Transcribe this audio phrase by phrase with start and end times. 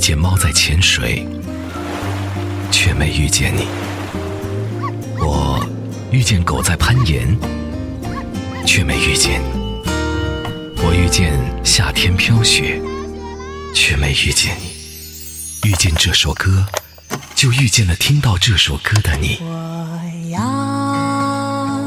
[0.00, 1.26] 见猫在潜水，
[2.72, 3.64] 却没遇见你；
[5.20, 5.64] 我
[6.10, 7.36] 遇见狗在攀岩，
[8.66, 9.46] 却没遇见你；
[10.82, 12.80] 我遇见夏天飘雪，
[13.74, 15.68] 却没遇见你。
[15.68, 16.64] 遇见这首歌，
[17.34, 19.38] 就遇见了听到这首歌的你。
[19.42, 21.78] 我要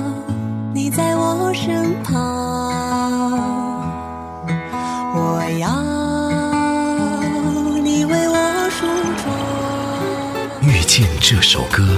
[0.75, 2.52] 你在我身旁，
[11.19, 11.97] 这首歌，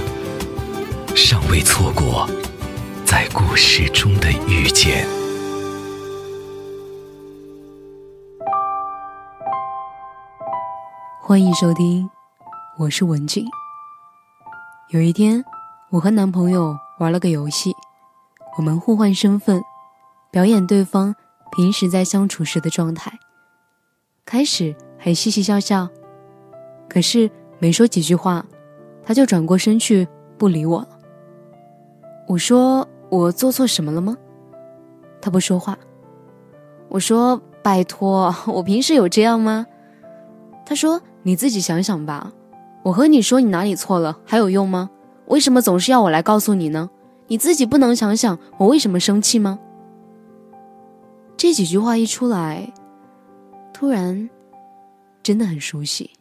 [1.14, 2.28] 尚未错过
[3.04, 5.06] 在故事中的遇见。
[11.20, 12.08] 欢迎收听，
[12.78, 13.44] 我是文静。
[14.90, 15.44] 有一天，
[15.90, 17.74] 我和男朋友玩了个游戏，
[18.56, 19.62] 我们互换身份，
[20.30, 21.14] 表演对方
[21.52, 23.18] 平时在相处时的状态。
[24.24, 25.88] 开始还嘻嘻笑笑，
[26.88, 28.44] 可是没说几句话，
[29.06, 30.88] 他就转过身去不理我了。
[32.28, 34.18] 我说：“我做错什么了吗？”
[35.22, 35.78] 他不说话。
[36.90, 39.66] 我说：“拜托，我平时有这样吗？”
[40.66, 41.00] 他说。
[41.22, 42.32] 你自己想想吧，
[42.84, 44.90] 我和你说你哪里错了还有用吗？
[45.26, 46.88] 为什么总是要我来告诉你呢？
[47.26, 49.58] 你自己不能想想我为什么生气吗？
[51.36, 52.72] 这几句话一出来，
[53.74, 54.30] 突然
[55.20, 56.12] 真的很熟悉。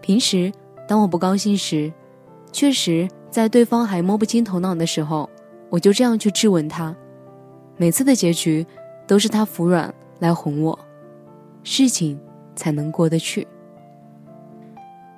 [0.00, 0.52] 平时
[0.90, 1.92] 当我不高兴时，
[2.50, 5.30] 确实在对方还摸不清头脑的时候，
[5.68, 6.92] 我就这样去质问他，
[7.76, 8.66] 每次的结局
[9.06, 10.76] 都是他服软来哄我，
[11.62, 12.18] 事情。
[12.56, 13.46] 才能过得去。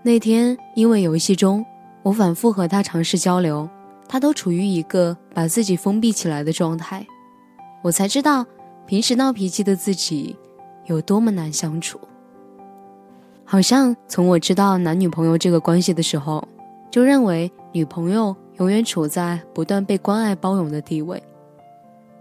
[0.04, 1.64] 那天因为游戏中，
[2.04, 3.68] 我反复和他尝试交流，
[4.06, 7.04] 他都处于一个把自己封闭起来的状态，
[7.82, 8.46] 我才知道
[8.86, 10.36] 平时闹脾气的自己
[10.84, 11.98] 有多么难相处。
[13.52, 16.42] 好像从我知道男女朋友这个关系的时候，
[16.90, 21.22] 就认为女朋友永远处在不断被关爱包容的地位，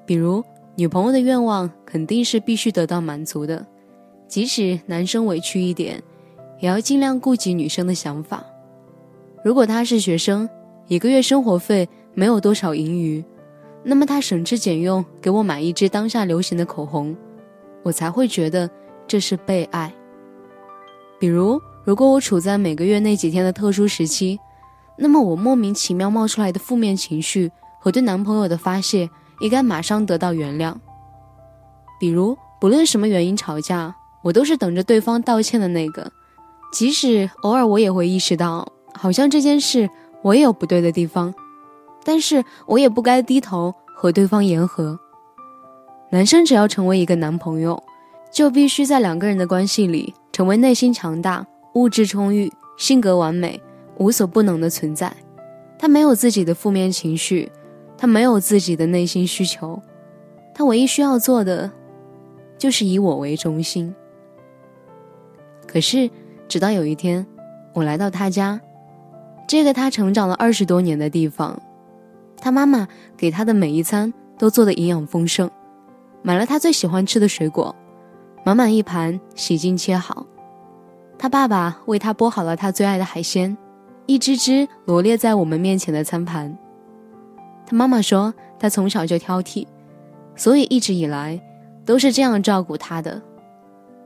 [0.05, 0.43] 比如
[0.75, 3.65] 女朋友的愿望肯定是必须得到满足的。
[4.27, 6.03] 即使男生委屈一点，
[6.59, 8.45] 也要尽量顾及女生的想法。
[9.41, 10.49] 如果他是学生，
[10.89, 13.23] 一个月生活费没有多少盈余，
[13.85, 17.15] 那么他省吃俭用给我买一支当下流行的口红，
[17.83, 18.69] 我才会觉得
[19.07, 19.93] 这是被爱。
[21.21, 24.39] 比如，如果我处在每个月那几天的特殊时期，
[24.97, 29.07] 那么我莫名其妙冒出来的负面情绪和对男朋友的发泄，
[29.39, 30.73] 也该马上得到原谅。
[31.99, 33.95] 比如，不论什么原因吵架。
[34.23, 36.11] 我都是等着对方道歉的那个，
[36.71, 39.89] 即使偶尔我也会意识到，好像这件事
[40.21, 41.33] 我也有不对的地方，
[42.03, 44.99] 但是我也不该低头和对方言和。
[46.11, 47.81] 男生只要成为一个男朋友，
[48.31, 53.61] 就必须在两个人的关系里成为内心强大、物质充裕、性格完美、
[53.97, 55.15] 无所不能的存在。
[55.77, 57.51] 他没有自己的负面情绪，
[57.97, 59.81] 他没有自己的内心需求，
[60.53, 61.71] 他唯一需要做的，
[62.57, 63.93] 就是以我为中心。
[65.67, 66.09] 可是，
[66.47, 67.25] 直到有一天，
[67.73, 68.61] 我来到他家，
[69.47, 71.61] 这个他成长了二十多年的地方，
[72.37, 72.87] 他妈妈
[73.17, 75.49] 给他的每一餐都做的营养丰盛，
[76.21, 77.75] 买了他最喜欢吃的水果，
[78.43, 80.25] 满满一盘，洗净切好。
[81.17, 83.55] 他爸爸为他剥好了他最爱的海鲜，
[84.07, 86.57] 一只只罗列在我们面前的餐盘。
[87.67, 89.67] 他妈妈说，他从小就挑剔，
[90.35, 91.39] 所以一直以来
[91.85, 93.21] 都是这样照顾他的。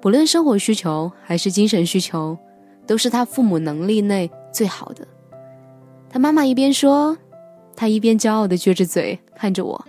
[0.02, 2.38] 不论生活需求还是精神需求，
[2.86, 5.08] 都是他父母能力内最好的。
[6.10, 7.18] 他妈妈一边说，
[7.76, 9.86] 他一边骄傲的撅着嘴看着我。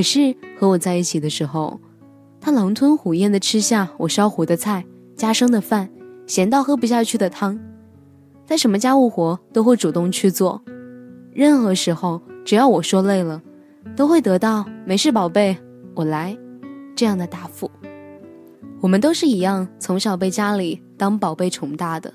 [0.00, 1.78] 可是和我在一起的时候，
[2.40, 4.82] 他狼吞虎咽的吃下我烧糊的菜、
[5.14, 5.90] 加生的饭、
[6.26, 7.60] 咸到喝不下去的汤，
[8.46, 10.62] 在什么家务活都会主动去做。
[11.34, 13.42] 任何时候，只要我说累了，
[13.94, 15.54] 都会得到“没事，宝贝，
[15.94, 16.34] 我来”。
[16.96, 17.70] 这样的答复，
[18.80, 22.10] 我们都是一样，从小被家里当宝贝宠大的。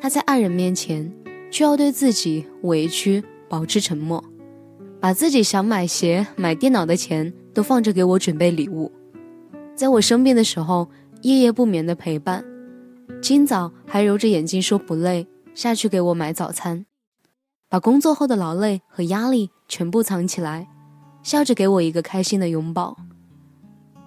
[0.00, 1.12] 他在爱人面前，
[1.50, 4.24] 却要对自己委屈，保持沉默，
[5.02, 8.92] 把自己想买鞋、买电脑的钱都放着给我准备礼物，
[9.74, 10.88] 在我生病的时候，
[11.22, 12.44] 夜夜不眠的陪伴，
[13.20, 15.26] 今早还揉着眼睛说不累，
[15.56, 16.86] 下去给我买早餐，
[17.68, 20.68] 把工作后的劳累和压力全部藏起来，
[21.24, 22.96] 笑着给我一个开心的拥抱。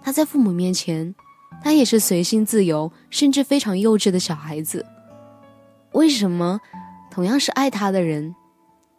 [0.01, 1.13] 他在父母面前，
[1.62, 4.86] 他也是随性自由，甚至非常幼稚的小孩子。
[5.92, 6.62] 为什么
[7.12, 8.33] 同样是爱他的人，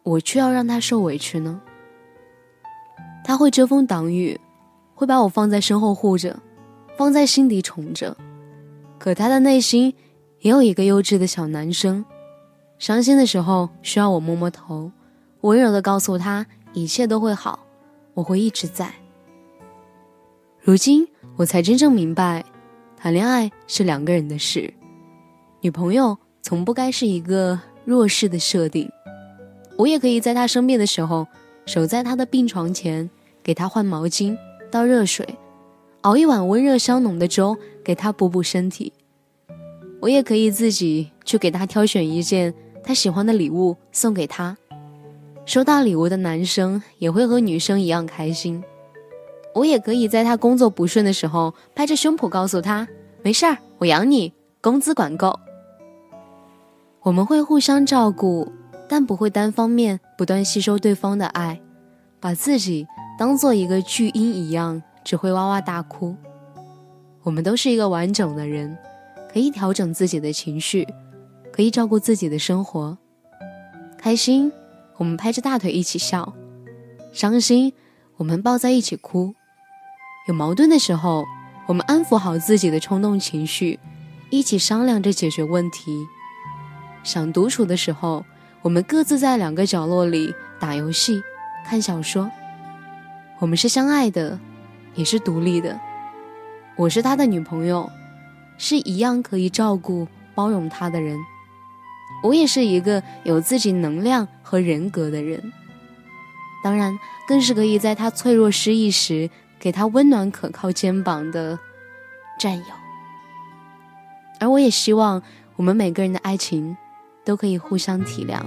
[0.03, 1.59] 我却要让他受委屈呢？
[3.27, 4.39] 他会遮风挡雨，
[4.95, 6.39] 会把我放在身后护着，
[6.95, 8.15] 放在心底宠着，
[8.97, 9.93] 可他的内心
[10.39, 12.05] 也有一个幼稚的小男生，
[12.79, 14.89] 伤心的时候需要我摸摸头，
[15.41, 17.59] 温柔的告诉他一切都会好，
[18.13, 18.93] 我会一直在。
[20.61, 22.45] 如今我才真正明白，
[22.95, 24.73] 谈恋爱是两个人的事，
[25.59, 28.89] 女朋友从不该是一个弱势的设定。
[29.77, 31.27] 我也可以在他生病的时候，
[31.65, 33.09] 守在他的病床前，
[33.47, 34.37] 给他换毛巾、
[34.69, 35.25] 倒热水，
[36.01, 38.91] 熬一碗温热香浓的粥给他补补身体。
[40.01, 42.53] 我也可以自己去给他挑选一件
[42.83, 44.57] 他喜欢的礼物送给他。
[45.45, 48.61] 收到礼物的男生也会和女生一样开心。
[49.55, 52.85] 我也可以在他工作不顺的时候，拍着胸脯告诉他
[53.23, 55.39] ：“没事儿，我养你，工资管够。”
[57.03, 58.51] 我们会互相照顾，
[58.89, 61.61] 但不会单方面不断吸收对方的爱，
[62.19, 62.85] 把自己
[63.17, 66.15] 当做一个巨婴一样，只会哇哇大哭。
[67.23, 68.77] 我们都是一个完整的人，
[69.33, 70.87] 可以调整自己的情绪，
[71.51, 72.97] 可以照顾自己的生活。
[73.97, 74.51] 开心，
[74.97, 76.33] 我们拍着大腿一起笑；
[77.11, 77.73] 伤心，
[78.17, 79.33] 我们抱在一起哭。
[80.27, 81.25] 有矛盾的时候，
[81.67, 83.79] 我们安抚好自己的冲动情绪，
[84.29, 86.05] 一起商量着解决问题。
[87.03, 88.23] 想独处的时候，
[88.61, 91.21] 我们各自在两个角落里打游戏、
[91.65, 92.29] 看小说。
[93.39, 94.39] 我们是相爱的，
[94.95, 95.79] 也是独立的。
[96.75, 97.89] 我是他的女朋友，
[98.57, 101.17] 是一样可以照顾、包容他的人。
[102.23, 105.51] 我也是一个有自己能量和人格的人，
[106.63, 106.97] 当然，
[107.27, 109.29] 更是可以在他脆弱失意时。
[109.59, 111.57] 给他温暖可靠肩膀的
[112.39, 112.63] 战友，
[114.39, 115.23] 而我也希望
[115.55, 116.77] 我们每个人的爱情
[117.25, 118.45] 都可以互相体谅，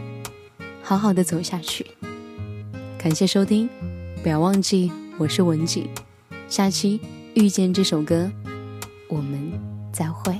[0.84, 1.84] 好好的走下去。
[2.96, 3.68] 感谢收听，
[4.22, 5.88] 不要忘记我是文景，
[6.48, 7.00] 下期
[7.34, 8.30] 遇见这首歌，
[9.08, 9.52] 我们
[9.92, 10.39] 再会。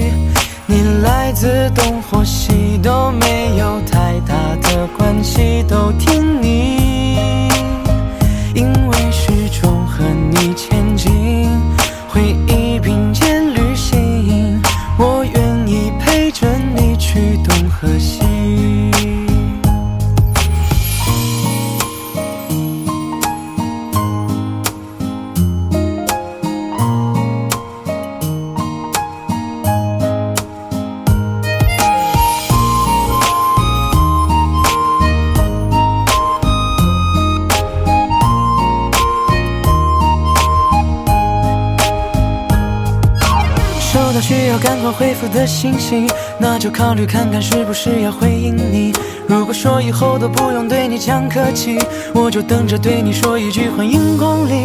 [44.61, 46.05] 赶快回复的信息，
[46.37, 48.93] 那就考虑看看是不是要回应你。
[49.27, 51.79] 如果说以后都不用对你讲客气，
[52.13, 54.63] 我就等着对你说一句欢迎光临。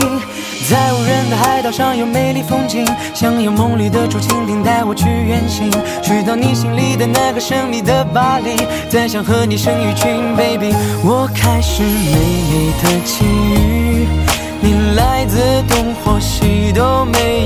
[0.69, 2.85] 在无人的海岛上有美丽风景，
[3.15, 5.71] 想有梦里的竹蜻蜓带我去远行，
[6.03, 8.57] 去到你心里的那个神秘的巴黎，
[8.91, 10.75] 再想和你生一群 baby。
[11.05, 12.19] 我开始美
[12.50, 14.09] 丽的际遇。
[14.59, 15.38] 你来自
[15.69, 17.46] 东或西都没